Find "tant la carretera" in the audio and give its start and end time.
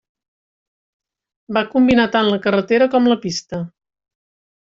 2.17-2.87